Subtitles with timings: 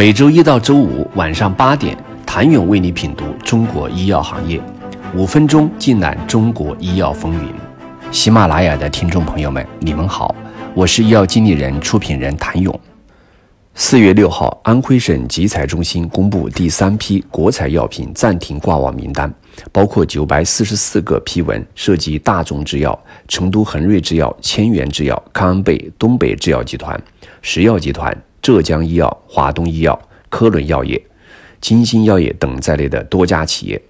[0.00, 4.58] 每周一到周五晚上八点，谭勇为你品读中国医药行业，
[5.14, 7.52] 五分钟尽览中国医药风云。
[8.10, 10.34] 喜马拉雅的听众朋友们，你们好，
[10.72, 12.80] 我是医药经理人、出品人谭勇。
[13.74, 19.30] 四月六号，安徽省集采中心公布第三批国采药品暂停挂网名单，
[19.70, 22.98] 包括九百四十四个批文，涉及大众制药、
[23.28, 26.98] 成都恒瑞制药、千源制药、康恩贝、东北制药集团、
[27.42, 28.16] 石药集团。
[28.42, 31.00] 浙江医药、华东医药、科伦药业、
[31.60, 33.80] 金星药业等在内的多家企业，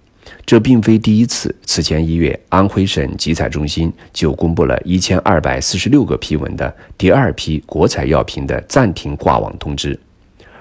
[0.45, 1.55] 这并非第一次。
[1.65, 9.99] 此前一月，安徽省集采中心就公布了一千二百四十六个批文的第二批国采药品的暂停挂网通知，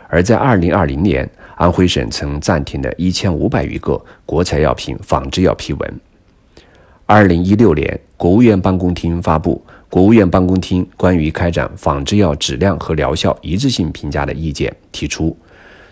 [0.07, 5.99] 而在二零二零年，安徽省曾暂停了一千五百余个国采药品仿制药批文。
[7.07, 9.65] 二零一六年，国务院办公厅发布。
[9.89, 15.35] 国务院办公厅关于开展仿制药质量和疗效一致性评价的意见提出，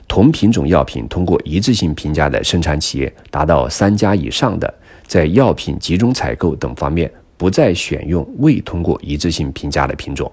[0.08, 4.72] 同品种药品通过一致性评价的生产企业达到三家以上的，
[5.08, 10.32] 在药品集中采购等方面不再选用未通过一致性评价的品种。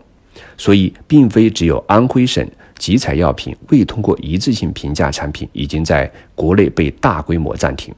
[0.58, 7.94] 所以，并非只有安徽省集采药品未通过一致性评价产品已经在国内被大规模暂停。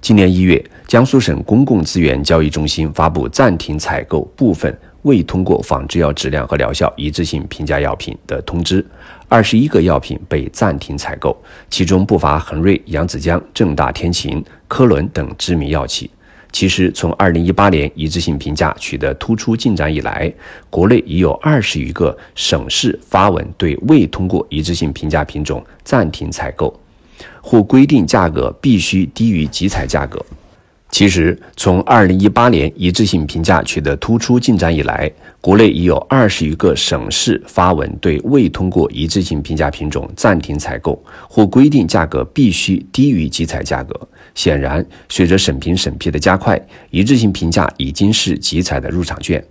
[0.00, 8.84] 今年一月，江苏省公共资源交易中心发布暂停采购部分未通过仿制药质量和疗效一致性评价药品的通知，
[9.28, 11.36] 二十一个药品被暂停采购，
[11.68, 16.10] 其中不乏恒瑞、扬子江、正大天晴、科伦等知名药企。
[16.50, 20.32] 其实，从二零一八年一致性评价取得突出进展以来，
[20.70, 26.74] 国内已有二十余个省市发文对未通过一致性评价品种暂停采购。
[27.40, 30.24] 或规定价格必须低于集采价格。
[30.90, 35.08] 其实，从二零一八年一致性评价取得突出进展以来，
[35.40, 43.94] 国内已有二十余个省市发文对未通过一致性评价品种暂停采购，或规定价格必须低于集采价格。
[44.34, 49.42] 显然，随着审评审批的加快，一致性评价已经是集采的入场券。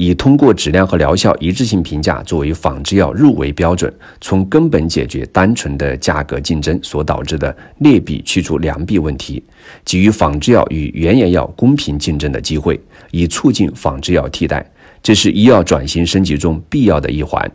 [0.00, 9.44] 以通过质量和疗效一致性评价作为仿制药入围标准，从根本解决单纯的价格竞争所导致的劣币驱逐良币问题，
[9.84, 14.64] 给予仿制药与原研药公平竞争的机会，以促进仿制药替代，
[15.02, 17.46] 这是医药转型升级中必要的一环。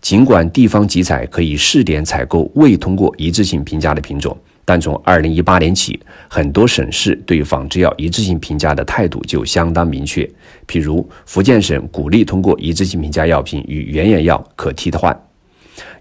[0.00, 4.34] 尽管地方集采可以试点采购未通过一致性评价的品种。
[4.64, 5.98] 但从二零一八年起，
[6.28, 10.22] 很多省市对仿制药一致性评价的态度就相当明确。
[10.68, 15.18] 譬如福建省鼓励通过一致性评价药品与原研药可替换，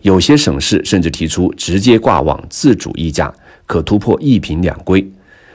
[0.01, 3.33] 有些省市甚至提出直接挂网自主议价，
[3.65, 5.03] 可突破一品两规，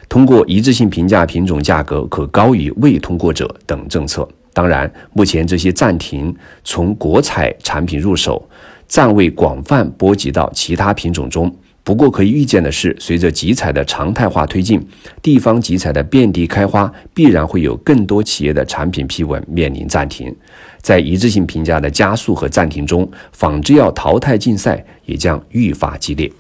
[0.09, 4.29] 通过一致性评价品种价格可高于未通过者等政策。
[4.53, 6.35] 当然，目前这些暂停
[6.65, 8.49] 从国采产品入手，
[8.87, 11.55] 暂未广泛波及到其他品种中。
[11.85, 14.81] 不过，可以预见的是，随着集采的常态化推进，
[15.21, 20.35] 地方集采的遍地开花，必然会有更多企业的产品批文面临暂停。
[20.81, 26.33] 在一致性评价的加速和暂停中，仿制药淘汰竞赛也将愈发激烈。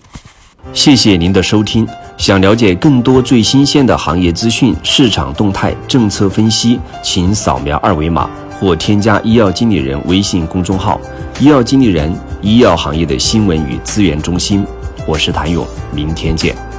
[0.72, 1.86] 谢谢您的收听。
[2.16, 10.98] 想了解更多最新鲜的行业资讯、市场动态、政策分析，请扫描二维码或添加医药经理人微信公众号
[11.38, 14.64] “医药经理人”——医药行业的新闻与资源中心。
[15.06, 16.73] 我是谭勇，明天见。